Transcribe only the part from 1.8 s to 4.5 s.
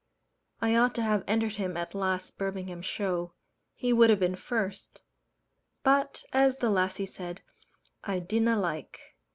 last Birmingham Show he would have been